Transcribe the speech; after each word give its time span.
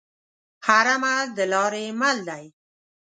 هر 0.67 0.85
عمل 0.95 1.25
دلارې 1.37 1.85
مل 1.99 2.17
دی. 2.29 2.43